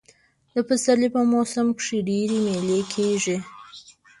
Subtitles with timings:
[0.53, 3.37] د پسرلي په موسم کښي ډېرئ مېلې کېږي.